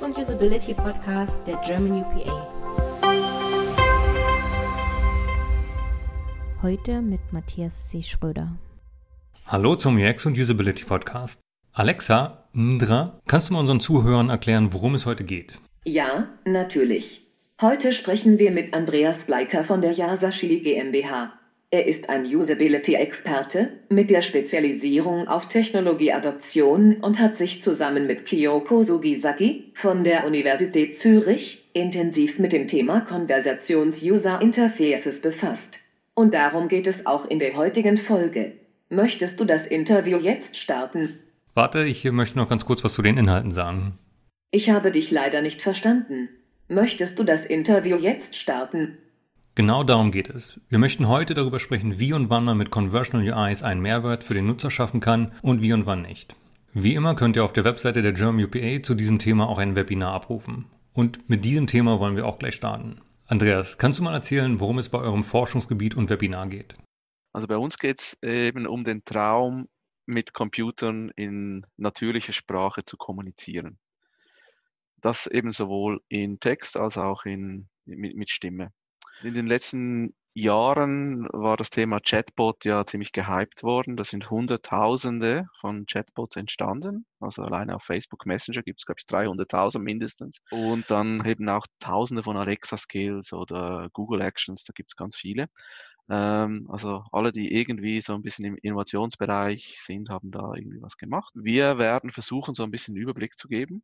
[0.00, 2.48] UX und Usability Podcast der German UPA.
[6.62, 8.02] Heute mit Matthias C.
[8.02, 8.56] Schröder.
[9.46, 11.40] Hallo zum UX und Usability Podcast.
[11.72, 15.58] Alexa, Ndra, kannst du mal unseren Zuhörern erklären, worum es heute geht?
[15.84, 17.26] Ja, natürlich.
[17.60, 21.32] Heute sprechen wir mit Andreas Bleiker von der Yasashili GmbH.
[21.72, 28.82] Er ist ein Usability-Experte mit der Spezialisierung auf Technologieadoption und hat sich zusammen mit Kyoko
[28.82, 35.78] Sugisaki von der Universität Zürich intensiv mit dem Thema Konversations-User-Interfaces befasst.
[36.14, 38.50] Und darum geht es auch in der heutigen Folge.
[38.88, 41.20] Möchtest du das Interview jetzt starten?
[41.54, 43.96] Warte, ich möchte noch ganz kurz was zu den Inhalten sagen.
[44.50, 46.30] Ich habe dich leider nicht verstanden.
[46.66, 48.98] Möchtest du das Interview jetzt starten?
[49.54, 50.60] Genau darum geht es.
[50.68, 54.34] Wir möchten heute darüber sprechen, wie und wann man mit Conversational UIs einen Mehrwert für
[54.34, 56.34] den Nutzer schaffen kann und wie und wann nicht.
[56.72, 59.74] Wie immer könnt ihr auf der Webseite der German UPA zu diesem Thema auch ein
[59.74, 60.66] Webinar abrufen.
[60.92, 63.00] Und mit diesem Thema wollen wir auch gleich starten.
[63.26, 66.76] Andreas, kannst du mal erzählen, worum es bei eurem Forschungsgebiet und Webinar geht?
[67.32, 69.68] Also bei uns geht es eben um den Traum,
[70.06, 73.78] mit Computern in natürlicher Sprache zu kommunizieren.
[74.96, 78.72] Das eben sowohl in Text als auch in, mit, mit Stimme.
[79.22, 83.96] In den letzten Jahren war das Thema Chatbot ja ziemlich gehypt worden.
[83.96, 87.04] Da sind Hunderttausende von Chatbots entstanden.
[87.18, 90.40] Also alleine auf Facebook Messenger gibt es, glaube ich, 300.000 mindestens.
[90.50, 95.16] Und dann eben auch Tausende von Alexa Skills oder Google Actions, da gibt es ganz
[95.16, 95.48] viele.
[96.08, 100.96] Ähm, also alle, die irgendwie so ein bisschen im Innovationsbereich sind, haben da irgendwie was
[100.96, 101.32] gemacht.
[101.34, 103.82] Wir werden versuchen, so ein bisschen einen Überblick zu geben.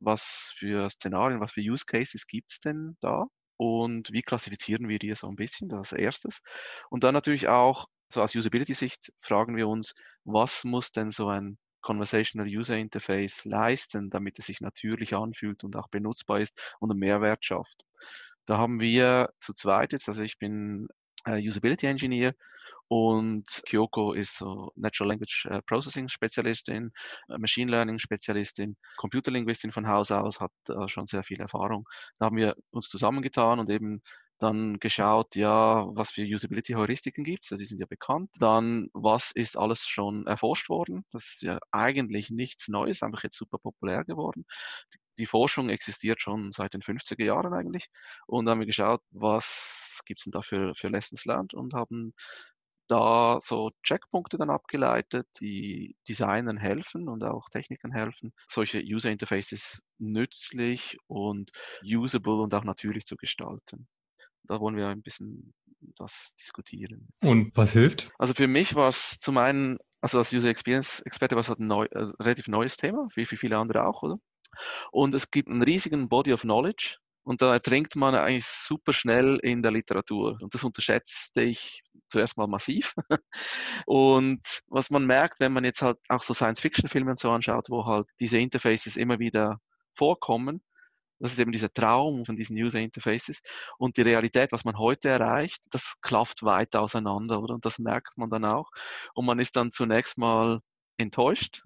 [0.00, 3.26] Was für Szenarien, was für Use Cases gibt es denn da?
[3.58, 6.40] Und wie klassifizieren wir die so ein bisschen, das als erstes.
[6.88, 11.58] Und dann natürlich auch, so aus Usability-Sicht, fragen wir uns, was muss denn so ein
[11.82, 17.00] Conversational User Interface leisten, damit es sich natürlich anfühlt und auch benutzbar ist und einen
[17.00, 17.84] Mehrwert schafft.
[18.46, 20.88] Da haben wir zu zweit jetzt, also ich bin
[21.26, 22.34] äh, Usability Engineer
[22.88, 26.90] und Kyoko ist so Natural Language äh, Processing Spezialistin,
[27.28, 31.86] äh, Machine Learning Spezialistin, Computerlinguistin von Haus aus, hat äh, schon sehr viel Erfahrung.
[32.18, 34.02] Da haben wir uns zusammengetan und eben
[34.38, 38.30] dann geschaut, ja, was für Usability-Heuristiken gibt es, also die sind ja bekannt.
[38.38, 41.04] Dann, was ist alles schon erforscht worden?
[41.12, 44.44] Das ist ja eigentlich nichts Neues, einfach jetzt super populär geworden.
[45.18, 47.88] Die Forschung existiert schon seit den 50er Jahren eigentlich.
[48.26, 51.74] Und dann haben wir geschaut, was gibt es denn da für, für Lessons learned und
[51.74, 52.14] haben
[52.88, 59.82] da so Checkpunkte dann abgeleitet, die Designern helfen und auch Technikern helfen, solche User Interfaces
[59.98, 61.50] nützlich und
[61.84, 63.86] usable und auch natürlich zu gestalten.
[64.44, 65.52] Da wollen wir ein bisschen
[65.96, 67.08] das diskutieren.
[67.22, 68.10] Und was hilft?
[68.18, 71.60] Also für mich war es zum einen, also als User Experience Experte war es halt
[71.60, 74.18] ein neu, äh, relativ neues Thema, wie für viele andere auch, oder?
[74.90, 76.96] Und es gibt einen riesigen Body of Knowledge,
[77.28, 80.38] und da ertrinkt man eigentlich super schnell in der Literatur.
[80.40, 82.94] Und das unterschätzte ich zuerst mal massiv.
[83.84, 87.84] Und was man merkt, wenn man jetzt halt auch so Science-Fiction-Filme und so anschaut, wo
[87.84, 89.60] halt diese Interfaces immer wieder
[89.94, 90.62] vorkommen,
[91.18, 93.42] das ist eben dieser Traum von diesen User Interfaces.
[93.76, 97.52] Und die Realität, was man heute erreicht, das klafft weit auseinander, oder?
[97.52, 98.70] Und das merkt man dann auch.
[99.12, 100.60] Und man ist dann zunächst mal
[100.96, 101.62] enttäuscht,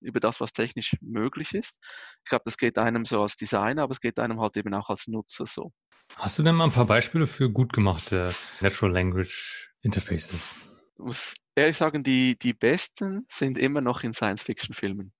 [0.00, 1.78] über das, was technisch möglich ist.
[2.24, 4.90] Ich glaube, das geht einem so als Designer, aber es geht einem halt eben auch
[4.90, 5.72] als Nutzer so.
[6.16, 10.78] Hast du denn mal ein paar Beispiele für gut gemachte Natural Language Interfaces?
[10.94, 15.12] Ich muss ehrlich sagen, die, die besten sind immer noch in Science-Fiction-Filmen.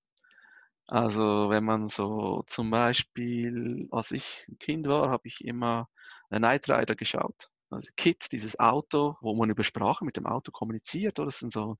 [0.87, 5.89] Also wenn man so zum Beispiel, als ich ein Kind war, habe ich immer
[6.31, 7.51] Night Rider geschaut.
[7.71, 11.27] Also Kit, dieses Auto, wo man über Sprache mit dem Auto kommuniziert, oder?
[11.27, 11.77] Das sind so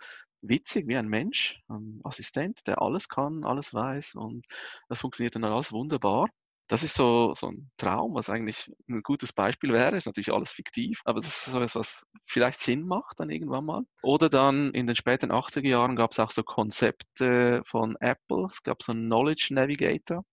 [0.49, 4.45] witzig wie ein Mensch, ein Assistent, der alles kann, alles weiß und
[4.89, 6.29] das funktioniert dann alles wunderbar.
[6.69, 9.97] Das ist so, so ein Traum, was eigentlich ein gutes Beispiel wäre.
[9.97, 13.65] Ist natürlich alles fiktiv, aber das ist so etwas, was vielleicht Sinn macht dann irgendwann
[13.65, 13.83] mal.
[14.03, 18.47] Oder dann in den späten 80er Jahren gab es auch so Konzepte von Apple.
[18.47, 20.25] Es gab so einen Knowledge Navigator.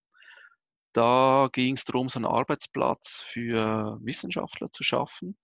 [0.94, 5.38] Da ging es darum, so einen Arbeitsplatz für Wissenschaftler zu schaffen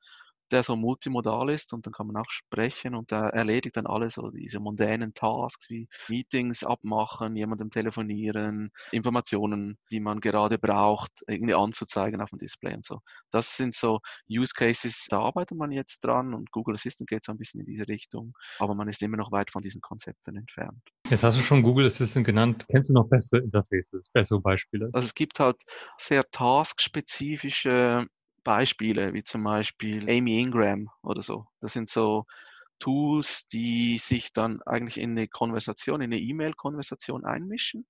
[0.51, 4.09] der so multimodal ist und dann kann man auch sprechen und der erledigt dann alle
[4.09, 11.53] so diese mondänen Tasks wie Meetings abmachen, jemandem telefonieren, Informationen, die man gerade braucht, irgendwie
[11.53, 12.99] anzuzeigen auf dem Display und so.
[13.31, 13.99] Das sind so
[14.29, 17.65] Use Cases, da arbeitet man jetzt dran und Google Assistant geht so ein bisschen in
[17.65, 20.81] diese Richtung, aber man ist immer noch weit von diesen Konzepten entfernt.
[21.09, 22.65] Jetzt hast du schon Google Assistant genannt.
[22.69, 24.89] Kennst du noch bessere Interfaces, bessere Beispiele?
[24.93, 25.57] Also es gibt halt
[25.97, 28.05] sehr taskspezifische
[28.49, 31.45] Beispiele, wie zum Beispiel Amy Ingram oder so.
[31.61, 32.25] Das sind so
[32.79, 37.85] Tools, die sich dann eigentlich in eine Konversation, in eine E-Mail-Konversation einmischen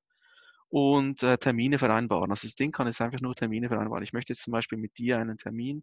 [0.68, 2.30] und äh, Termine vereinbaren.
[2.30, 4.04] Also das Ding kann jetzt einfach nur Termine vereinbaren.
[4.04, 5.82] Ich möchte jetzt zum Beispiel mit dir einen Termin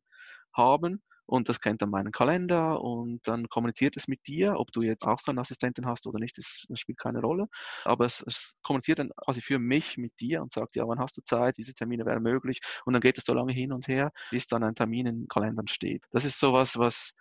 [0.53, 4.83] haben und das kennt dann meinen Kalender und dann kommuniziert es mit dir, ob du
[4.83, 7.49] jetzt auch so einen Assistenten hast oder nicht, das, das spielt keine Rolle.
[7.85, 11.17] Aber es, es, kommuniziert dann quasi für mich mit dir und sagt, ja, wann hast
[11.17, 14.13] du Zeit, diese Termine wären möglich und dann geht es so lange hin und her,
[14.31, 16.05] bis dann ein Termin in Kalendern steht.
[16.13, 17.13] Das ist sowas, was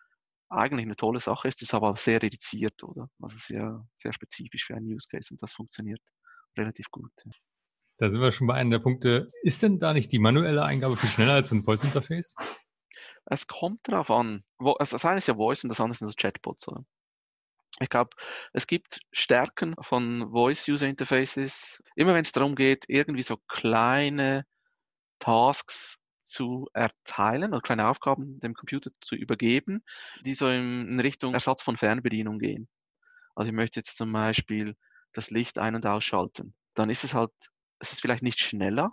[0.50, 3.10] eigentlich eine tolle Sache ist, ist aber sehr reduziert, oder?
[3.22, 6.02] Also sehr, sehr spezifisch für einen Use Case und das funktioniert
[6.58, 7.12] relativ gut.
[7.26, 7.32] Ja.
[7.98, 9.32] Da sind wir schon bei einem der Punkte.
[9.42, 12.36] Ist denn da nicht die manuelle Eingabe viel schneller als ein Voice-Interface?
[13.26, 14.44] Es kommt darauf an.
[14.58, 16.68] Also das eine ist ja Voice und das andere sind so Chatbots.
[16.68, 16.86] Oder?
[17.80, 18.12] Ich glaube,
[18.54, 21.84] es gibt Stärken von Voice-User-Interfaces.
[21.96, 24.46] Immer wenn es darum geht, irgendwie so kleine
[25.20, 29.84] Tasks zu erteilen oder kleine Aufgaben dem Computer zu übergeben,
[30.22, 32.68] die so in Richtung Ersatz von Fernbedienung gehen.
[33.36, 34.76] Also ich möchte jetzt zum Beispiel
[35.14, 36.56] das Licht ein- und ausschalten.
[36.74, 37.32] Dann ist es halt
[37.80, 38.92] es ist vielleicht nicht schneller,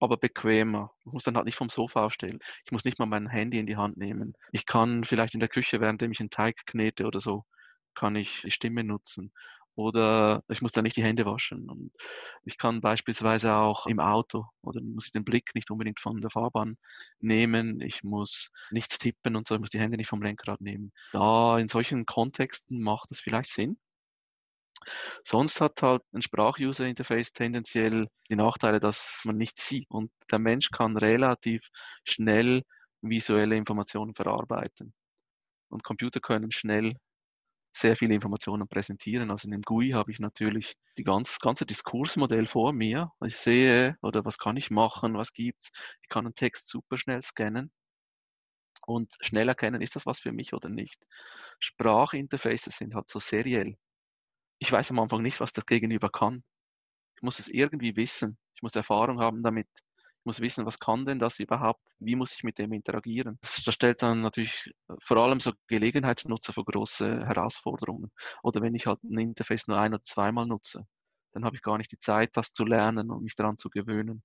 [0.00, 0.92] aber bequemer.
[1.04, 2.40] Ich muss dann halt nicht vom Sofa aufstehen.
[2.64, 4.34] Ich muss nicht mal mein Handy in die Hand nehmen.
[4.50, 7.44] Ich kann vielleicht in der Küche, währenddem ich einen Teig knete oder so,
[7.94, 9.32] kann ich die Stimme nutzen.
[9.76, 11.70] Oder ich muss dann nicht die Hände waschen.
[11.70, 11.92] Und
[12.44, 16.30] ich kann beispielsweise auch im Auto oder muss ich den Blick nicht unbedingt von der
[16.30, 16.76] Fahrbahn
[17.20, 17.80] nehmen.
[17.80, 19.54] Ich muss nichts tippen und so.
[19.54, 20.92] Ich muss die Hände nicht vom Lenkrad nehmen.
[21.12, 23.78] Da in solchen Kontexten macht es vielleicht Sinn.
[25.24, 29.90] Sonst hat halt ein Sprach-User-Interface tendenziell die Nachteile, dass man nichts sieht.
[29.90, 31.68] Und der Mensch kann relativ
[32.04, 32.62] schnell
[33.02, 34.92] visuelle Informationen verarbeiten.
[35.68, 36.96] Und Computer können schnell
[37.72, 39.30] sehr viele Informationen präsentieren.
[39.30, 43.12] Also in dem GUI habe ich natürlich die ganz, ganze Diskursmodell vor mir.
[43.24, 45.70] Ich sehe, oder was kann ich machen, was gibt's.
[46.02, 47.70] Ich kann einen Text super schnell scannen
[48.86, 51.00] und schnell erkennen, ist das was für mich oder nicht.
[51.60, 53.76] Sprachinterfaces sind halt so seriell
[54.60, 56.44] ich weiß am Anfang nicht, was das Gegenüber kann.
[57.16, 58.38] Ich muss es irgendwie wissen.
[58.54, 59.68] Ich muss Erfahrung haben damit.
[60.20, 61.80] Ich muss wissen, was kann denn das überhaupt?
[61.98, 63.38] Wie muss ich mit dem interagieren?
[63.40, 68.12] Das, das stellt dann natürlich äh, vor allem so Gelegenheitsnutzer vor große Herausforderungen.
[68.42, 70.86] Oder wenn ich halt ein Interface nur ein oder zweimal nutze
[71.32, 74.22] dann habe ich gar nicht die Zeit, das zu lernen und mich daran zu gewöhnen.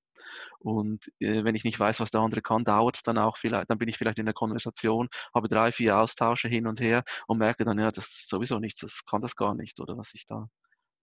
[0.59, 3.69] Und äh, wenn ich nicht weiß, was der andere kann, dauert es dann auch vielleicht,
[3.69, 7.37] dann bin ich vielleicht in der Konversation, habe drei, vier Austausche hin und her und
[7.37, 10.25] merke dann, ja, das ist sowieso nichts, das kann das gar nicht oder was ich
[10.25, 10.47] da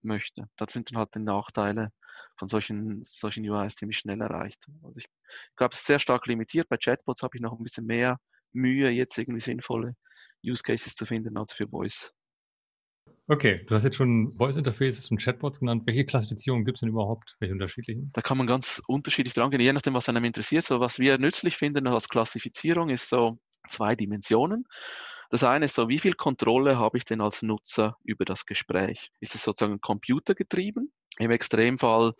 [0.01, 0.49] möchte.
[0.57, 1.91] Das sind dann halt die Nachteile
[2.37, 4.67] von solchen, solchen UIs ziemlich schnell erreicht.
[4.83, 5.07] Also ich
[5.55, 6.69] glaube, es ist sehr stark limitiert.
[6.69, 8.19] Bei Chatbots habe ich noch ein bisschen mehr
[8.51, 9.95] Mühe, jetzt irgendwie sinnvolle
[10.45, 12.13] Use Cases zu finden als für Voice.
[13.27, 15.83] Okay, du hast jetzt schon Voice Interfaces und Chatbots genannt.
[15.85, 17.37] Welche Klassifizierungen gibt es denn überhaupt?
[17.39, 18.09] Welche unterschiedlichen?
[18.13, 20.65] Da kann man ganz unterschiedlich dran gehen, je nachdem, was einem interessiert.
[20.65, 23.39] So, was wir nützlich finden als Klassifizierung ist so
[23.69, 24.65] zwei Dimensionen.
[25.29, 29.09] Das eine ist so, wie viel Kontrolle habe ich denn als Nutzer über das Gespräch?
[29.21, 30.91] Ist es sozusagen computergetrieben?
[31.17, 32.13] Im Extremfall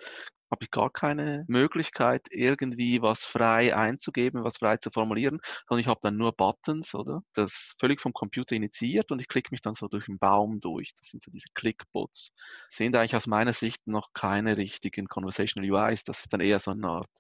[0.54, 5.88] habe ich gar keine Möglichkeit, irgendwie was frei einzugeben, was frei zu formulieren, sondern ich
[5.88, 7.24] habe dann nur Buttons, oder?
[7.34, 10.94] Das völlig vom Computer initiiert und ich klicke mich dann so durch den Baum durch.
[10.96, 12.32] Das sind so diese Clickbots.
[12.70, 16.04] Sind eigentlich aus meiner Sicht noch keine richtigen Conversational UIs.
[16.04, 17.12] Das ist dann eher so eine Art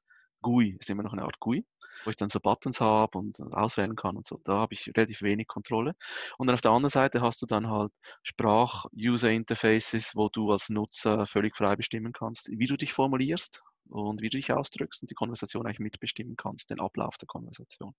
[0.41, 1.65] GUI, ist immer noch eine Art GUI
[2.05, 4.39] wo ich dann so Buttons habe und auswählen kann und so.
[4.43, 5.95] Da habe ich relativ wenig Kontrolle.
[6.37, 7.91] Und dann auf der anderen Seite hast du dann halt
[8.23, 14.29] Sprach-User-Interfaces, wo du als Nutzer völlig frei bestimmen kannst, wie du dich formulierst und wie
[14.29, 17.93] du dich ausdrückst und die Konversation eigentlich mitbestimmen kannst, den Ablauf der Konversation.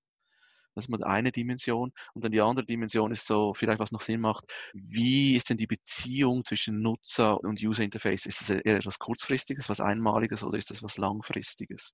[0.75, 1.93] Das ist mal eine Dimension.
[2.15, 5.57] Und dann die andere Dimension ist so, vielleicht was noch Sinn macht, wie ist denn
[5.57, 8.27] die Beziehung zwischen Nutzer und User Interface?
[8.27, 11.93] Ist es eher etwas Kurzfristiges, was Einmaliges oder ist es was Langfristiges?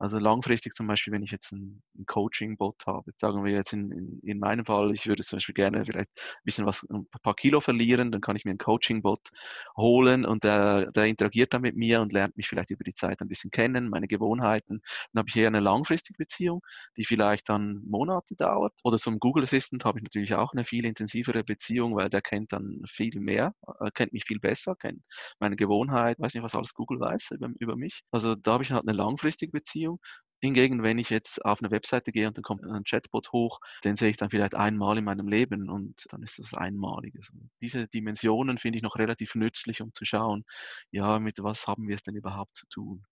[0.00, 3.90] Also langfristig zum Beispiel, wenn ich jetzt ein, ein Coaching-Bot habe, sagen wir jetzt in,
[3.90, 7.34] in, in, meinem Fall, ich würde zum Beispiel gerne vielleicht ein bisschen was, ein paar
[7.34, 9.30] Kilo verlieren, dann kann ich mir einen Coaching-Bot
[9.76, 13.20] holen und der, der interagiert dann mit mir und lernt mich vielleicht über die Zeit
[13.20, 14.80] ein bisschen kennen, meine Gewohnheiten.
[15.12, 16.60] Dann habe ich eher eine langfristige Beziehung,
[16.96, 18.74] die vielleicht dann Monate dauert.
[18.84, 22.52] Oder zum Google Assistant habe ich natürlich auch eine viel intensivere Beziehung, weil der kennt
[22.52, 25.02] dann viel mehr, äh, kennt mich viel besser, kennt
[25.40, 28.02] meine Gewohnheit, weiß nicht, was alles Google weiß über, über mich.
[28.12, 30.00] Also da habe ich halt eine langfristige Beziehung Beziehung.
[30.40, 33.96] Hingegen, wenn ich jetzt auf eine Webseite gehe und dann kommt ein Chatbot hoch, den
[33.96, 37.30] sehe ich dann vielleicht einmal in meinem Leben und dann ist das Einmaliges.
[37.30, 40.44] Und diese Dimensionen finde ich noch relativ nützlich, um zu schauen,
[40.92, 43.04] ja, mit was haben wir es denn überhaupt zu tun?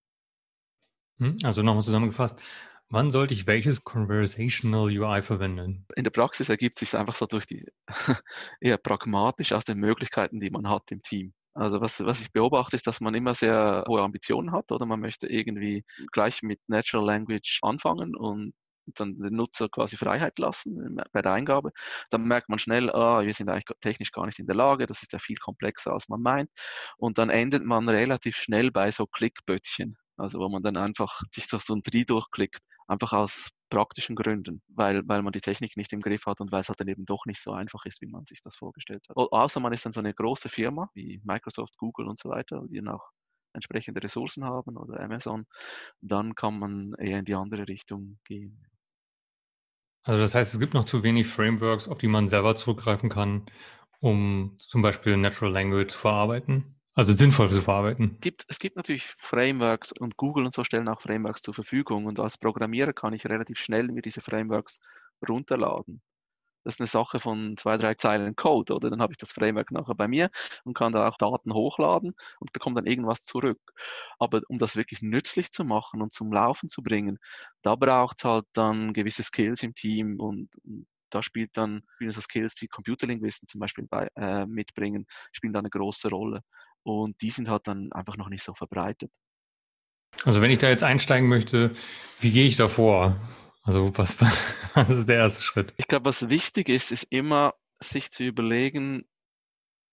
[1.18, 2.40] Hm, also nochmal zusammengefasst,
[2.90, 5.84] wann sollte ich welches Conversational UI verwenden?
[5.96, 7.66] In der Praxis ergibt sich es einfach so durch die
[8.60, 11.34] eher pragmatisch aus den Möglichkeiten, die man hat im Team.
[11.56, 15.00] Also was, was ich beobachte, ist, dass man immer sehr hohe Ambitionen hat oder man
[15.00, 18.52] möchte irgendwie gleich mit Natural Language anfangen und
[18.94, 21.72] dann den Nutzer quasi Freiheit lassen bei der Eingabe,
[22.10, 25.02] dann merkt man schnell, ah, wir sind eigentlich technisch gar nicht in der Lage, das
[25.02, 26.50] ist ja viel komplexer, als man meint.
[26.98, 31.48] Und dann endet man relativ schnell bei so Klickböttchen, also wo man dann einfach sich
[31.48, 35.92] durch so ein Tri durchklickt, einfach aus praktischen Gründen, weil, weil man die Technik nicht
[35.92, 38.06] im Griff hat und weil es halt dann eben doch nicht so einfach ist, wie
[38.06, 39.16] man sich das vorgestellt hat.
[39.16, 42.76] Außer man ist dann so eine große Firma wie Microsoft, Google und so weiter, die
[42.76, 43.10] dann auch
[43.52, 45.46] entsprechende Ressourcen haben oder Amazon,
[46.00, 48.66] dann kann man eher in die andere Richtung gehen.
[50.04, 53.46] Also das heißt, es gibt noch zu wenig Frameworks, auf die man selber zurückgreifen kann,
[54.00, 56.75] um zum Beispiel Natural Language zu verarbeiten.
[56.96, 58.16] Also sinnvoll zu verarbeiten.
[58.20, 62.06] Gibt, es gibt natürlich Frameworks und Google und so stellen auch Frameworks zur Verfügung.
[62.06, 64.80] Und als Programmierer kann ich relativ schnell mir diese Frameworks
[65.28, 66.00] runterladen
[66.66, 68.90] das ist eine Sache von zwei, drei Zeilen Code, oder?
[68.90, 70.30] Dann habe ich das Framework nachher bei mir
[70.64, 73.60] und kann da auch Daten hochladen und bekomme dann irgendwas zurück.
[74.18, 77.18] Aber um das wirklich nützlich zu machen und zum Laufen zu bringen,
[77.62, 82.10] da braucht es halt dann gewisse Skills im Team und, und da spielt dann spielen
[82.10, 86.42] so Skills, die Computerlinguisten zum Beispiel bei, äh, mitbringen, spielen da eine große Rolle.
[86.86, 89.10] Und die sind halt dann einfach noch nicht so verbreitet.
[90.24, 91.74] Also wenn ich da jetzt einsteigen möchte,
[92.20, 93.20] wie gehe ich da vor?
[93.64, 94.20] Also was,
[94.74, 95.74] was ist der erste Schritt?
[95.78, 99.04] Ich glaube, was wichtig ist, ist immer sich zu überlegen,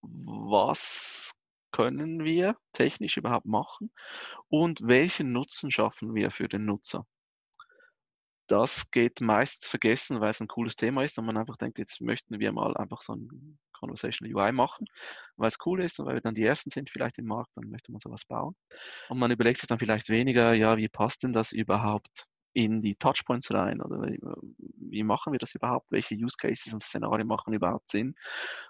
[0.03, 1.33] was
[1.71, 3.91] können wir technisch überhaupt machen
[4.47, 7.07] und welchen Nutzen schaffen wir für den Nutzer.
[8.45, 12.01] Das geht meist vergessen, weil es ein cooles Thema ist und man einfach denkt, jetzt
[12.01, 14.87] möchten wir mal einfach so ein Conversational UI machen,
[15.35, 17.69] weil es cool ist und weil wir dann die Ersten sind vielleicht im Markt, dann
[17.69, 18.55] möchte man sowas bauen.
[19.09, 22.95] Und man überlegt sich dann vielleicht weniger, ja, wie passt denn das überhaupt in die
[22.95, 25.91] Touchpoints rein oder wie, machen wir das überhaupt?
[25.91, 28.15] Welche Use Cases und Szenarien machen überhaupt Sinn?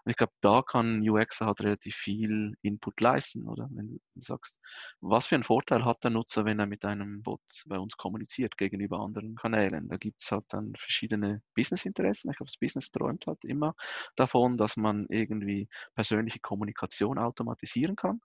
[0.06, 3.68] Und ich glaube, da kann UX halt relativ viel Input leisten, oder?
[3.72, 4.60] Wenn du sagst,
[5.02, 8.58] was für einen Vorteil hat der Nutzer, wenn er mit einem Bot bei uns kommuniziert
[8.58, 9.88] gegenüber anderen Kanälen?
[9.90, 12.30] Da gibt es halt dann verschiedene Business-Interessen.
[12.32, 13.76] Ich glaube, das Business träumt halt immer
[14.16, 18.22] davon, dass man irgendwie persönliche Kommunikation automatisieren kann.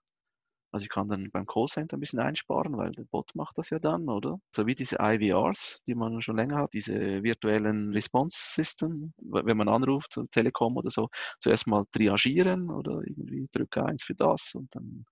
[0.71, 3.79] Also ich kann dann beim Callcenter ein bisschen einsparen, weil der Bot macht das ja
[3.79, 4.39] dann, oder?
[4.55, 9.69] So wie diese IVRs, die man schon länger hat, diese virtuellen Response System, wenn man
[9.69, 11.09] anruft, Telekom oder so,
[11.39, 15.05] zuerst mal triagieren oder irgendwie drücke eins für das und dann.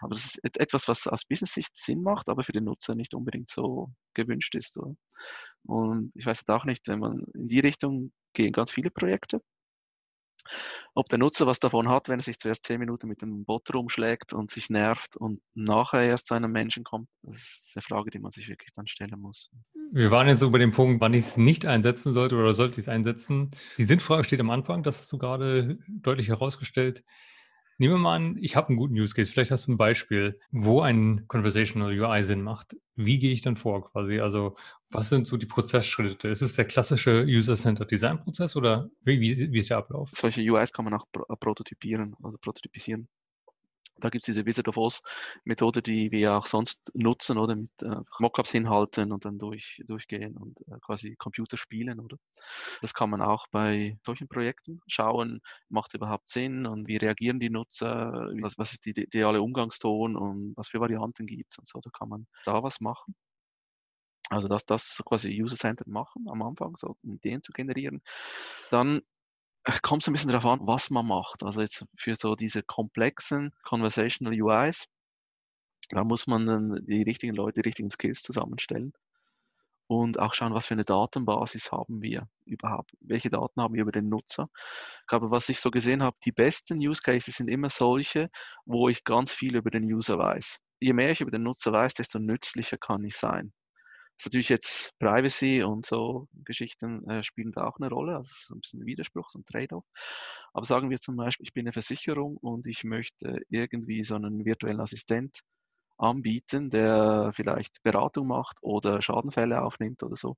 [0.00, 3.48] Aber das ist etwas, was aus Business-Sicht Sinn macht, aber für den Nutzer nicht unbedingt
[3.48, 4.78] so gewünscht ist.
[4.78, 4.94] Oder?
[5.64, 9.40] Und ich weiß auch nicht, wenn man in die Richtung gehen ganz viele Projekte.
[10.94, 13.72] Ob der Nutzer was davon hat, wenn er sich zuerst zehn Minuten mit dem Bot
[13.72, 18.10] rumschlägt und sich nervt und nachher erst zu einem Menschen kommt, das ist eine Frage,
[18.10, 19.50] die man sich wirklich dann stellen muss.
[19.92, 22.86] Wir waren jetzt über den Punkt, wann ich es nicht einsetzen sollte oder sollte ich
[22.86, 23.50] es einsetzen.
[23.78, 27.04] Die Sinnfrage steht am Anfang, das hast du gerade deutlich herausgestellt.
[27.78, 29.30] Nehmen wir mal an, ich habe einen guten Use Case.
[29.30, 32.76] Vielleicht hast du ein Beispiel, wo ein Conversational UI Sinn macht.
[32.94, 34.20] Wie gehe ich dann vor quasi?
[34.20, 34.56] Also
[34.90, 36.28] was sind so die Prozessschritte?
[36.28, 40.10] Ist es der klassische User-Centered Design-Prozess oder wie, wie, wie, ist der Ablauf?
[40.12, 41.06] Solche UIs kann man auch
[41.40, 43.08] prototypieren, also prototypisieren.
[43.96, 45.02] Da gibt es diese Wizard of Oz
[45.44, 50.36] Methode, die wir auch sonst nutzen, oder mit äh, Mockups hinhalten und dann durch, durchgehen
[50.36, 52.16] und äh, quasi Computer spielen, oder?
[52.80, 57.40] Das kann man auch bei solchen Projekten schauen, macht es überhaupt Sinn und wie reagieren
[57.40, 61.68] die Nutzer, was, was ist die ideale Umgangston und was für Varianten gibt es und
[61.68, 61.80] so.
[61.80, 63.14] Da kann man da was machen.
[64.30, 68.02] Also dass das quasi User-Centered machen am Anfang, so Ideen zu generieren.
[68.70, 69.02] Dann
[69.82, 71.42] kommt es ein bisschen darauf an, was man macht.
[71.42, 74.86] Also jetzt für so diese komplexen Conversational UIs,
[75.90, 78.92] da muss man dann die richtigen Leute, die richtigen Skills zusammenstellen
[79.86, 83.92] und auch schauen, was für eine Datenbasis haben wir überhaupt, welche Daten haben wir über
[83.92, 84.48] den Nutzer.
[85.00, 88.30] Ich glaube, was ich so gesehen habe, die besten Use Cases sind immer solche,
[88.64, 90.60] wo ich ganz viel über den User weiß.
[90.80, 93.52] Je mehr ich über den Nutzer weiß, desto nützlicher kann ich sein
[94.18, 98.16] ist natürlich jetzt Privacy und so Geschichten äh, spielen da auch eine Rolle.
[98.16, 99.84] Also ein bisschen Widerspruch, so ein Trade-off.
[100.52, 104.44] Aber sagen wir zum Beispiel, ich bin eine Versicherung und ich möchte irgendwie so einen
[104.44, 105.40] virtuellen Assistent
[105.98, 110.36] anbieten, der vielleicht Beratung macht oder Schadenfälle aufnimmt oder so.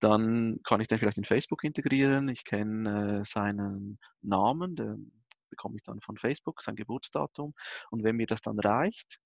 [0.00, 2.28] Dann kann ich den vielleicht in Facebook integrieren.
[2.28, 5.12] Ich kenne äh, seinen Namen, den
[5.50, 7.54] bekomme ich dann von Facebook, sein Geburtsdatum.
[7.90, 9.18] Und wenn mir das dann reicht,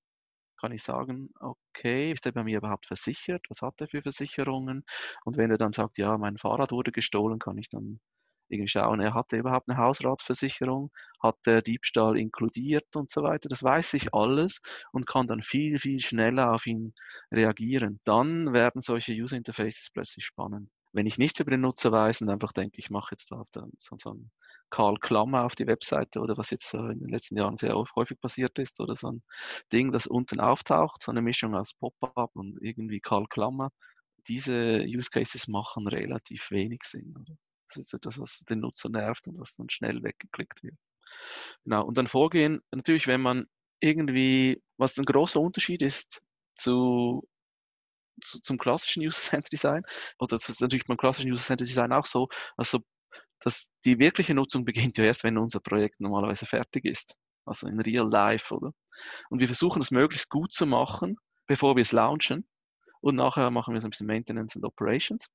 [0.65, 3.45] kann ich sagen, okay, ist er bei mir überhaupt versichert?
[3.51, 4.85] Was hat er für Versicherungen?
[5.27, 8.01] Und wenn er dann sagt, ja, mein Fahrrad wurde gestohlen, kann ich dann
[8.49, 10.91] irgendwie schauen, er hatte überhaupt eine Hausratversicherung,
[11.23, 13.51] hat der Diebstahl inkludiert und so weiter.
[13.51, 16.95] Das weiß ich alles und kann dann viel, viel schneller auf ihn
[17.31, 18.01] reagieren.
[18.05, 22.31] Dann werden solche User Interfaces plötzlich spannend wenn ich nichts über den Nutzer weiß und
[22.31, 23.43] einfach denke, ich mache jetzt da
[23.79, 24.31] so, so einen
[24.71, 28.59] Karl Klammer auf die Webseite oder was jetzt in den letzten Jahren sehr häufig passiert
[28.59, 29.23] ist oder so ein
[29.73, 33.71] Ding, das unten auftaucht, so eine Mischung aus Pop-up und irgendwie Karl Klammer,
[34.29, 37.15] diese Use Cases machen relativ wenig Sinn.
[37.21, 37.37] Oder?
[37.69, 40.77] Das ist etwas, was den Nutzer nervt und was dann schnell weggeklickt wird.
[41.65, 43.47] Genau, und dann vorgehen, natürlich, wenn man
[43.81, 46.23] irgendwie, was ein großer Unterschied ist
[46.57, 47.27] zu,
[48.21, 49.83] zu zum klassischen User-Center Design,
[50.19, 52.81] oder das ist natürlich beim klassischen User-Center Design auch so, also
[53.41, 57.17] dass die wirkliche Nutzung beginnt ja erst, wenn unser Projekt normalerweise fertig ist.
[57.45, 58.73] Also in real life, oder?
[59.29, 61.17] Und wir versuchen es möglichst gut zu machen,
[61.47, 62.49] bevor wir es launchen.
[63.01, 65.29] Und nachher machen wir so ein bisschen Maintenance und Operations.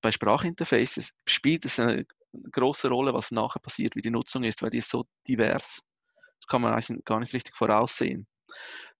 [0.00, 2.04] Bei Sprachinterfaces spielt es eine
[2.50, 5.82] große Rolle, was nachher passiert, wie die Nutzung ist, weil die ist so divers.
[6.40, 8.26] Das kann man eigentlich gar nicht richtig voraussehen.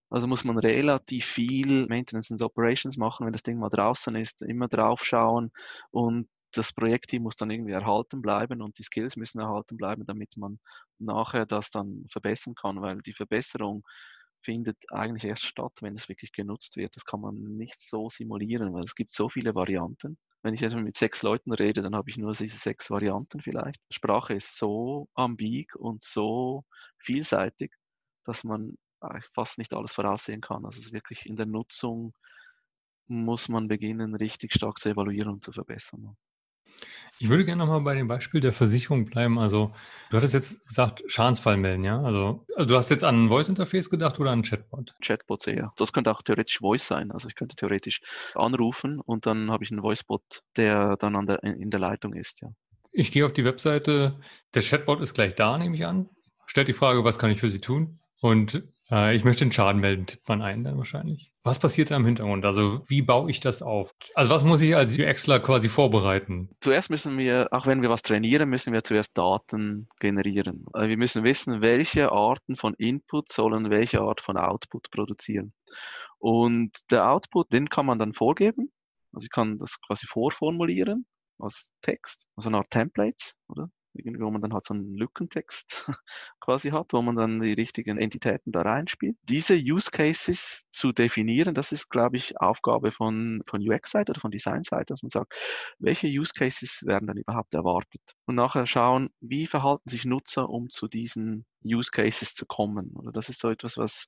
[0.09, 4.41] Also muss man relativ viel Maintenance and Operations machen, wenn das Ding mal draußen ist,
[4.41, 5.51] immer drauf schauen
[5.91, 10.37] und das Projektteam muss dann irgendwie erhalten bleiben und die Skills müssen erhalten bleiben, damit
[10.37, 10.59] man
[10.97, 13.83] nachher das dann verbessern kann, weil die Verbesserung
[14.41, 16.95] findet eigentlich erst statt, wenn es wirklich genutzt wird.
[16.95, 20.17] Das kann man nicht so simulieren, weil es gibt so viele Varianten.
[20.41, 23.81] Wenn ich jetzt mit sechs Leuten rede, dann habe ich nur diese sechs Varianten vielleicht.
[23.91, 26.63] Sprache ist so ambig und so
[26.99, 27.73] vielseitig,
[28.23, 28.77] dass man
[29.33, 30.65] fast nicht alles voraussehen kann.
[30.65, 32.13] Also es ist wirklich in der Nutzung
[33.07, 36.15] muss man beginnen, richtig stark zu evaluieren und zu verbessern.
[37.19, 39.39] Ich würde gerne nochmal bei dem Beispiel der Versicherung bleiben.
[39.39, 39.73] Also,
[40.11, 41.99] du hattest jetzt gesagt, Schadensfall melden, ja?
[41.99, 44.93] Also, also du hast jetzt an ein Voice-Interface gedacht oder an ein Chatbot?
[45.01, 45.73] Chatbot eher.
[45.77, 47.11] Das könnte auch theoretisch Voice sein.
[47.11, 48.01] Also, ich könnte theoretisch
[48.35, 52.41] anrufen und dann habe ich einen Voicebot, der dann an der, in der Leitung ist,
[52.41, 52.49] ja.
[52.91, 54.19] Ich gehe auf die Webseite.
[54.53, 56.09] Der Chatbot ist gleich da, nehme ich an.
[56.45, 57.99] Stellt die Frage, was kann ich für Sie tun?
[58.21, 61.31] Und äh, ich möchte den Schaden melden, tippt man ein dann wahrscheinlich.
[61.43, 62.45] Was passiert da im Hintergrund?
[62.45, 63.91] Also wie baue ich das auf?
[64.15, 66.49] Also was muss ich als UXler quasi vorbereiten?
[66.59, 70.65] Zuerst müssen wir, auch wenn wir was trainieren, müssen wir zuerst Daten generieren.
[70.73, 75.53] Also wir müssen wissen, welche Arten von Input sollen welche Art von Output produzieren.
[76.19, 78.71] Und der Output, den kann man dann vorgeben.
[79.13, 81.05] Also ich kann das quasi vorformulieren
[81.39, 83.69] als Text, also eine Art Templates, oder?
[84.05, 85.85] Wo man dann halt so einen Lückentext
[86.39, 89.17] quasi hat, wo man dann die richtigen Entitäten da reinspielt.
[89.23, 94.31] Diese Use Cases zu definieren, das ist, glaube ich, Aufgabe von, von UX-Seite oder von
[94.31, 95.33] Design-Seite, dass man sagt,
[95.79, 98.01] welche Use Cases werden dann überhaupt erwartet?
[98.25, 102.91] Und nachher schauen, wie verhalten sich Nutzer, um zu diesen Use Cases zu kommen.
[102.95, 104.07] Oder das ist so etwas, was,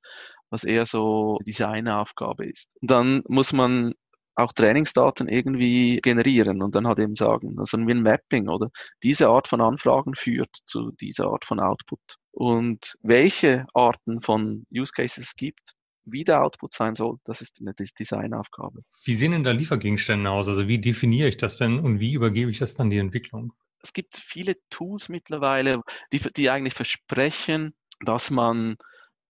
[0.49, 2.69] was eher so Designaufgabe ist.
[2.81, 3.93] Und dann muss man
[4.39, 8.69] auch Trainingsdaten irgendwie generieren und dann halt eben sagen, also wie ein Mapping oder
[9.03, 11.99] diese Art von Anfragen führt zu dieser Art von Output.
[12.31, 15.73] Und welche Arten von Use Cases es gibt,
[16.05, 18.81] wie der Output sein soll, das ist eine Designaufgabe.
[19.03, 20.47] Wie sehen denn da Liefergegenstände aus?
[20.47, 23.53] Also wie definiere ich das denn und wie übergebe ich das dann die Entwicklung?
[23.81, 28.77] Es gibt viele Tools mittlerweile, die, die eigentlich versprechen, dass man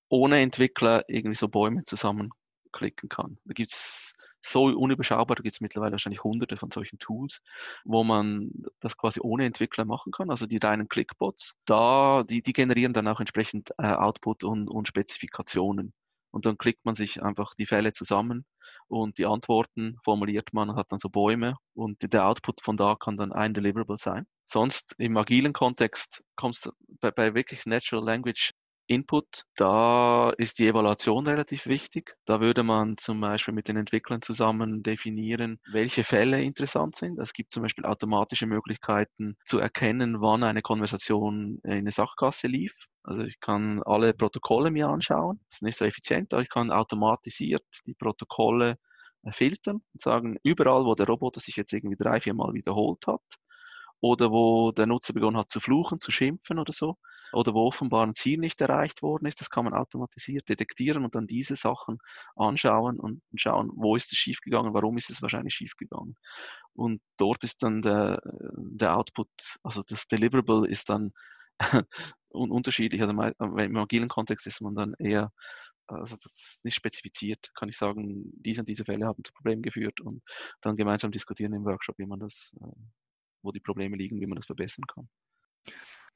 [0.09, 3.37] ohne Entwickler irgendwie so Bäume zusammenklicken kann.
[3.45, 5.35] Da gibt es so unüberschaubar.
[5.35, 7.41] Da gibt es mittlerweile wahrscheinlich hunderte von solchen Tools,
[7.83, 10.29] wo man das quasi ohne Entwickler machen kann.
[10.29, 14.87] Also die reinen Clickbots, da, die, die generieren dann auch entsprechend äh, Output und, und
[14.87, 15.93] Spezifikationen.
[16.31, 18.45] Und dann klickt man sich einfach die Fälle zusammen
[18.87, 22.95] und die Antworten formuliert man und hat dann so Bäume und der Output von da
[22.95, 24.25] kann dann ein Deliverable sein.
[24.45, 28.51] Sonst im agilen Kontext kommst bei, bei wirklich Natural Language
[28.89, 32.15] Input, da ist die Evaluation relativ wichtig.
[32.25, 37.19] Da würde man zum Beispiel mit den Entwicklern zusammen definieren, welche Fälle interessant sind.
[37.19, 42.73] Es gibt zum Beispiel automatische Möglichkeiten zu erkennen, wann eine Konversation in eine Sachkasse lief.
[43.03, 45.39] Also ich kann alle Protokolle mir anschauen.
[45.49, 48.77] Das ist nicht so effizient, aber ich kann automatisiert die Protokolle
[49.23, 53.05] äh, filtern und sagen, überall, wo der Roboter sich jetzt irgendwie drei, vier Mal wiederholt
[53.07, 53.21] hat,
[54.01, 56.97] oder wo der Nutzer begonnen hat zu fluchen, zu schimpfen oder so,
[57.33, 59.41] oder wo offenbar ein Ziel nicht erreicht worden ist.
[59.41, 61.99] Das kann man automatisiert detektieren und dann diese Sachen
[62.35, 66.15] anschauen und schauen, wo ist es schiefgegangen, warum ist es wahrscheinlich schiefgegangen.
[66.73, 68.21] Und dort ist dann der,
[68.55, 69.29] der Output,
[69.63, 71.11] also das Deliverable ist dann
[72.29, 73.01] unterschiedlich.
[73.01, 75.31] Also im agilen Kontext ist man dann eher
[75.91, 79.63] also das ist nicht spezifiziert, kann ich sagen, diese und diese Fälle haben zu Problemen
[79.63, 80.21] geführt und
[80.61, 82.67] dann gemeinsam diskutieren im Workshop, wie man das äh,
[83.41, 85.09] wo die Probleme liegen, wie man das verbessern kann.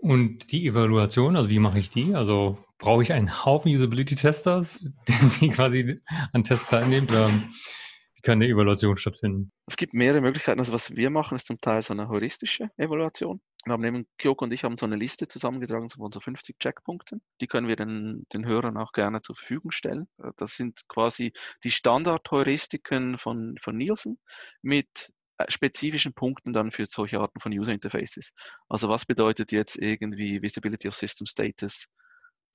[0.04, 2.14] Und die Evaluation, also wie mache ich die?
[2.14, 4.82] Also brauche ich einen Haufen Usability-Testers,
[5.40, 6.02] die quasi
[6.34, 7.08] an Tests teilnehmen?
[7.08, 9.54] Wie kann eine Evaluation stattfinden?
[9.66, 10.60] Es gibt mehrere Möglichkeiten.
[10.60, 13.40] Also was wir machen, ist zum Teil so eine heuristische Evaluation.
[13.64, 17.22] Wir haben eben, Kyoko und ich haben so eine Liste zusammengetragen von so 50 Checkpunkten.
[17.40, 20.10] Die können wir den, den Hörern auch gerne zur Verfügung stellen.
[20.36, 21.32] Das sind quasi
[21.64, 24.20] die Standard-Heuristiken von, von Nielsen
[24.62, 25.14] mit
[25.50, 28.32] spezifischen Punkten dann für solche Arten von User Interfaces.
[28.70, 31.88] Also was bedeutet jetzt irgendwie Visibility of System Status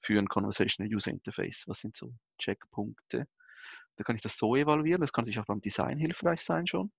[0.01, 1.65] für ein Conversational User Interface?
[1.67, 3.27] Was sind so Checkpunkte?
[3.97, 5.01] Da kann ich das so evaluieren.
[5.01, 6.93] Das kann sich auch beim Design hilfreich sein schon.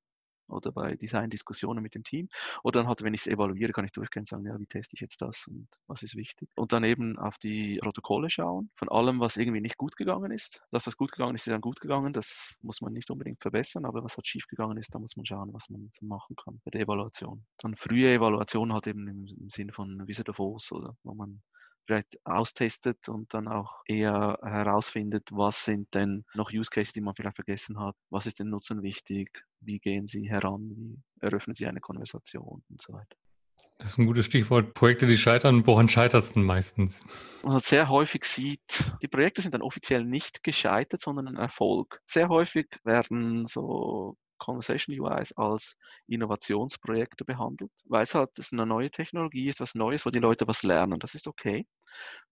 [0.49, 2.29] Oder bei Design-Diskussionen mit dem Team.
[2.63, 4.95] Oder dann halt, wenn ich es evaluiere, kann ich durchgehen und sagen, ja, wie teste
[4.95, 6.49] ich jetzt das und was ist wichtig.
[6.55, 10.61] Und dann eben auf die Protokolle schauen, von allem, was irgendwie nicht gut gegangen ist.
[10.71, 12.13] Das, was gut gegangen ist, ist dann gut gegangen.
[12.13, 15.25] Das muss man nicht unbedingt verbessern, aber was halt schief gegangen ist, da muss man
[15.25, 17.45] schauen, was man machen kann bei der Evaluation.
[17.57, 21.41] Dann frühe Evaluation halt eben im, im Sinne von Wizard of Oz oder wo man
[21.89, 27.15] vielleicht austestet und dann auch eher herausfindet, was sind denn noch Use Cases, die man
[27.15, 31.65] vielleicht vergessen hat, was ist den Nutzern wichtig, wie gehen sie heran, wie eröffnen sie
[31.65, 33.17] eine Konversation und so weiter.
[33.79, 34.75] Das ist ein gutes Stichwort.
[34.75, 37.03] Projekte, die scheitern, woran scheiterst du meistens?
[37.43, 42.01] Man sehr häufig sieht, die Projekte sind dann offiziell nicht gescheitert, sondern ein Erfolg.
[42.05, 49.47] Sehr häufig werden so Conversation UIs als Innovationsprojekte behandelt, weil es halt eine neue Technologie
[49.49, 50.99] ist, was Neues, wo die Leute was lernen.
[50.99, 51.67] Das ist okay.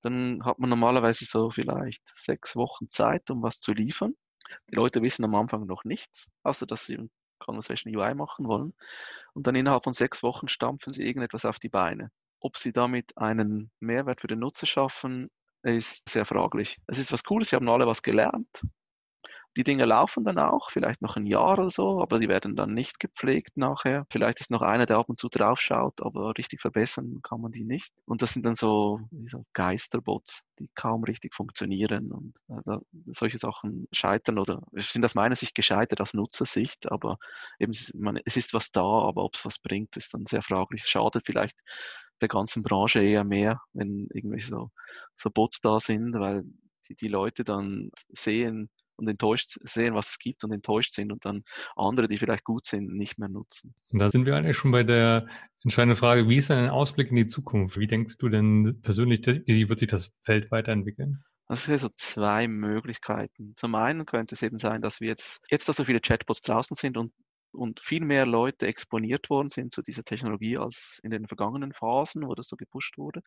[0.02, 4.16] Dann hat man normalerweise so vielleicht sechs Wochen Zeit, um was zu liefern.
[4.72, 8.74] Die Leute wissen am Anfang noch nichts, außer dass sie ein Conversation UI machen wollen.
[9.34, 12.12] Und dann innerhalb von sechs Wochen stampfen sie irgendetwas auf die Beine.
[12.40, 15.30] Ob sie damit einen Mehrwert für den Nutzer schaffen,
[15.64, 16.78] ist sehr fraglich.
[16.88, 18.62] Es ist was Cooles, sie haben alle was gelernt.
[19.58, 22.76] Die Dinge laufen dann auch, vielleicht noch ein Jahr oder so, aber die werden dann
[22.76, 24.06] nicht gepflegt nachher.
[24.12, 27.64] Vielleicht ist noch einer, der ab und zu draufschaut, aber richtig verbessern kann man die
[27.64, 27.92] nicht.
[28.06, 33.88] Und das sind dann so, so Geisterbots, die kaum richtig funktionieren und äh, solche Sachen
[33.92, 37.18] scheitern oder sind aus meiner Sicht gescheitert aus Nutzersicht, aber
[37.58, 40.84] eben man, es ist was da, aber ob es was bringt, ist dann sehr fraglich.
[40.84, 41.64] Es schadet vielleicht
[42.22, 44.70] der ganzen Branche eher mehr, wenn irgendwelche so,
[45.16, 46.44] so Bots da sind, weil
[46.88, 51.26] die, die Leute dann sehen, und enttäuscht sehen, was es gibt und enttäuscht sind und
[51.26, 51.44] dann
[51.76, 53.74] andere, die vielleicht gut sind, nicht mehr nutzen.
[53.92, 55.28] Und da sind wir eigentlich schon bei der
[55.64, 57.78] entscheidenden Frage, wie ist denn ein Ausblick in die Zukunft?
[57.80, 61.24] Wie denkst du denn persönlich, wie wird sich das Feld weiterentwickeln?
[61.50, 63.54] Das sind so zwei Möglichkeiten.
[63.56, 66.76] Zum einen könnte es eben sein, dass wir jetzt, jetzt, dass so viele Chatbots draußen
[66.76, 67.14] sind und
[67.52, 72.28] und viel mehr Leute exponiert worden sind zu dieser Technologie als in den vergangenen Phasen,
[72.28, 73.22] wo das so gepusht wurde.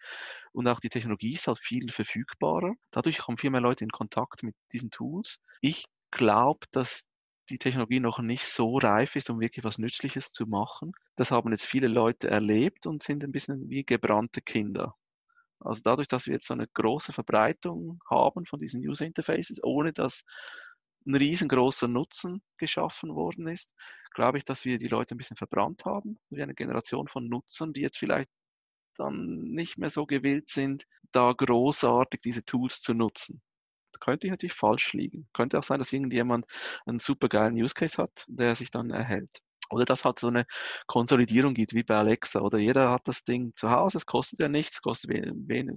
[0.52, 2.74] Und auch die Technologie ist halt viel verfügbarer.
[2.90, 5.40] Dadurch kommen viel mehr Leute in Kontakt mit diesen Tools.
[5.60, 7.06] Ich glaube, dass
[7.50, 10.92] die Technologie noch nicht so reif ist, um wirklich was Nützliches zu machen.
[11.16, 14.94] Das haben jetzt viele Leute erlebt und sind ein bisschen wie gebrannte Kinder.
[15.60, 19.92] Also dadurch, dass wir jetzt so eine große Verbreitung haben von diesen User Interfaces, ohne
[19.92, 20.24] dass
[21.06, 23.74] ein riesengroßer Nutzen geschaffen worden ist,
[24.14, 27.72] glaube ich, dass wir die Leute ein bisschen verbrannt haben, wie eine Generation von Nutzern,
[27.72, 28.30] die jetzt vielleicht
[28.96, 33.40] dann nicht mehr so gewillt sind, da großartig diese Tools zu nutzen.
[33.92, 35.28] Das könnte ich natürlich falsch liegen.
[35.32, 36.46] Könnte auch sein, dass irgendjemand
[36.86, 39.40] einen super geilen Use Case hat, der sich dann erhält.
[39.70, 40.46] Oder dass halt so eine
[40.86, 42.40] Konsolidierung gibt, wie bei Alexa.
[42.40, 45.76] Oder jeder hat das Ding zu Hause, es kostet ja nichts, kostet wenig,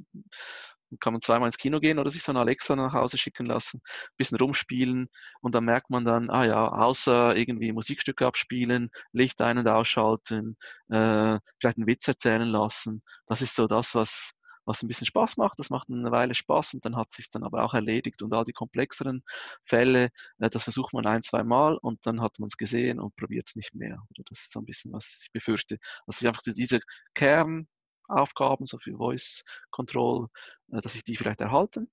[0.99, 3.81] kann man zweimal ins Kino gehen oder sich so eine Alexa nach Hause schicken lassen,
[3.83, 5.07] ein bisschen rumspielen
[5.41, 10.57] und dann merkt man dann, ah ja, außer irgendwie Musikstücke abspielen, Licht ein- und ausschalten,
[10.89, 13.03] äh, vielleicht einen Witz erzählen lassen.
[13.27, 14.33] Das ist so das, was,
[14.65, 15.59] was ein bisschen Spaß macht.
[15.59, 18.21] Das macht eine Weile Spaß und dann hat sich dann aber auch erledigt.
[18.21, 19.23] Und all die komplexeren
[19.65, 23.15] Fälle, äh, das versucht man ein, zwei Mal und dann hat man es gesehen und
[23.15, 23.99] probiert es nicht mehr.
[24.29, 25.77] Das ist so ein bisschen, was ich befürchte.
[26.07, 26.79] Also einfach diese
[27.13, 27.67] Kern,
[28.07, 30.27] Aufgaben, so für Voice Control,
[30.71, 31.89] äh, dass sich die vielleicht erhalten.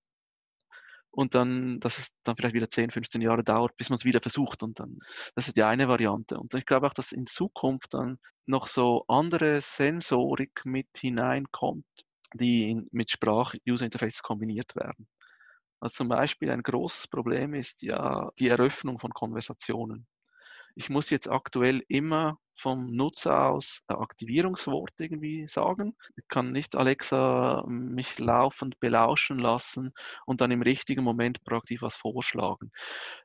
[1.12, 4.20] Und dann, dass es dann vielleicht wieder 10, 15 Jahre dauert, bis man es wieder
[4.20, 4.62] versucht.
[4.62, 4.98] Und dann,
[5.34, 6.38] das ist die eine Variante.
[6.38, 11.86] Und ich glaube auch, dass in Zukunft dann noch so andere Sensorik mit hineinkommt,
[12.34, 15.08] die in, mit Sprach-User-Interfaces kombiniert werden.
[15.80, 20.06] Also zum Beispiel ein großes Problem ist ja die Eröffnung von Konversationen.
[20.74, 25.96] Ich muss jetzt aktuell immer vom Nutzer aus Aktivierungswort irgendwie sagen.
[26.16, 29.92] Ich kann nicht Alexa mich laufend belauschen lassen
[30.26, 32.70] und dann im richtigen Moment proaktiv was vorschlagen.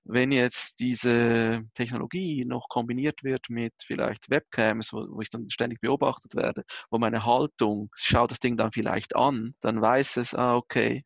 [0.06, 5.82] Wenn jetzt diese Technologie noch kombiniert wird mit vielleicht Webcams, wo, wo ich dann ständig
[5.82, 10.56] beobachtet werde, wo meine Haltung, schaut das Ding dann vielleicht an, dann weiß es, ah,
[10.56, 11.04] okay,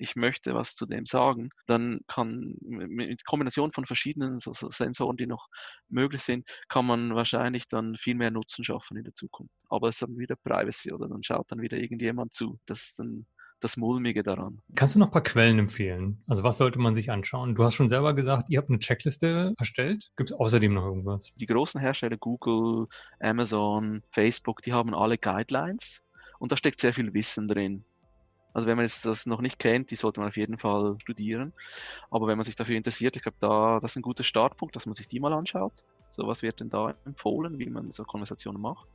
[0.00, 5.48] ich möchte was zu dem sagen, dann kann mit Kombination von verschiedenen Sensoren, die noch
[5.88, 9.54] möglich sind, kann man wahrscheinlich dann viel mehr Nutzen schaffen in der Zukunft.
[9.68, 12.58] Aber es ist dann wieder Privacy oder dann schaut dann wieder irgendjemand zu.
[12.66, 13.26] Das ist dann
[13.60, 14.62] das Mulmige daran.
[14.74, 16.22] Kannst du noch ein paar Quellen empfehlen?
[16.26, 17.54] Also was sollte man sich anschauen?
[17.54, 20.10] Du hast schon selber gesagt, ihr habt eine Checkliste erstellt.
[20.16, 21.32] Gibt es außerdem noch irgendwas?
[21.36, 22.86] Die großen Hersteller, Google,
[23.20, 26.02] Amazon, Facebook, die haben alle Guidelines
[26.38, 27.84] und da steckt sehr viel Wissen drin.
[28.52, 31.52] Also wenn man jetzt das noch nicht kennt, die sollte man auf jeden Fall studieren.
[32.10, 34.86] Aber wenn man sich dafür interessiert, ich glaube, da das ist ein guter Startpunkt, dass
[34.86, 35.72] man sich die mal anschaut.
[36.08, 38.88] So was wird denn da empfohlen, wie man so Konversationen macht.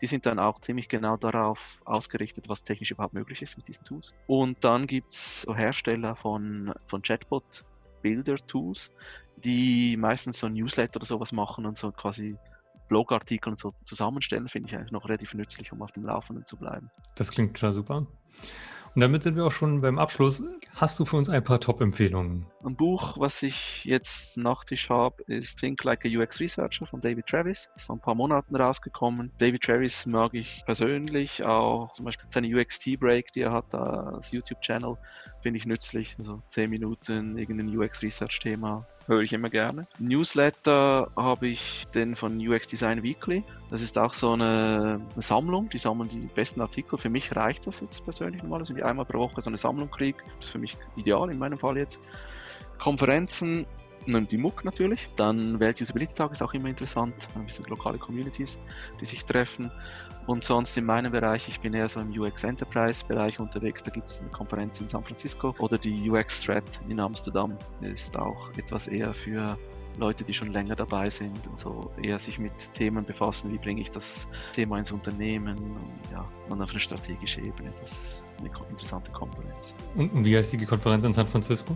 [0.00, 3.84] Die sind dann auch ziemlich genau darauf ausgerichtet, was technisch überhaupt möglich ist mit diesen
[3.84, 4.12] Tools.
[4.26, 8.92] Und dann gibt es so Hersteller von, von Chatbot-Builder-Tools,
[9.38, 12.36] die meistens so Newsletter oder sowas machen und so quasi
[12.88, 16.90] Blogartikeln so zusammenstellen, finde ich eigentlich noch relativ nützlich, um auf dem Laufenden zu bleiben.
[17.16, 18.06] Das klingt schon super.
[18.96, 20.42] Und damit sind wir auch schon beim Abschluss.
[20.74, 22.46] Hast du für uns ein paar Top-Empfehlungen?
[22.64, 27.26] Ein Buch, was ich jetzt Tisch habe, ist Think Like a UX Researcher von David
[27.26, 27.68] Travis.
[27.76, 29.30] Ist vor ein paar Monaten rausgekommen.
[29.36, 33.74] David Travis mag ich persönlich, auch zum Beispiel seine UX Tea Break, die er hat
[33.74, 34.96] als YouTube-Channel,
[35.46, 36.16] finde ich nützlich.
[36.18, 39.86] Also 10 Minuten irgendein UX Research-Thema höre ich immer gerne.
[40.00, 43.44] Newsletter habe ich den von UX Design Weekly.
[43.70, 45.68] Das ist auch so eine, eine, Sammlung.
[45.68, 46.98] Die sammeln die besten Artikel.
[46.98, 49.88] Für mich reicht das jetzt persönlich normal, dass ich einmal pro Woche so eine Sammlung
[49.88, 50.18] kriege.
[50.38, 52.00] Das ist für mich ideal in meinem Fall jetzt.
[52.80, 53.66] Konferenzen
[54.06, 55.08] die MOOC natürlich.
[55.16, 57.28] Dann Welt Usability Tag ist auch immer interessant.
[57.34, 58.58] Ein bisschen lokale Communities,
[59.00, 59.70] die sich treffen.
[60.26, 63.82] Und sonst in meinem Bereich, ich bin eher so im UX Enterprise Bereich unterwegs.
[63.82, 68.18] Da gibt es eine Konferenz in San Francisco oder die UX Thread in Amsterdam ist
[68.18, 69.56] auch etwas eher für
[69.98, 73.80] Leute, die schon länger dabei sind und so eher sich mit Themen befassen, wie bringe
[73.82, 77.72] ich das Thema ins Unternehmen und ja, und auf eine strategische Ebene.
[77.80, 79.74] Das ist eine interessante Konferenz.
[79.94, 81.74] Und wie heißt die Konferenz in San Francisco?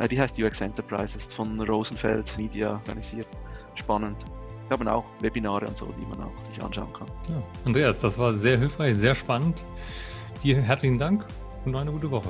[0.00, 3.28] Äh, die heißt UX Enterprise, ist von Rosenfeld Media organisiert.
[3.74, 4.24] Spannend.
[4.68, 7.06] Wir haben auch Webinare und so, die man auch sich anschauen kann.
[7.28, 7.42] Ja.
[7.64, 9.64] Andreas, das war sehr hilfreich, sehr spannend.
[10.42, 11.24] Dir herzlichen Dank
[11.64, 12.28] und eine gute Woche.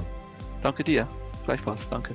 [0.62, 1.06] Danke dir.
[1.44, 1.88] Gleichfalls.
[1.88, 2.14] Danke.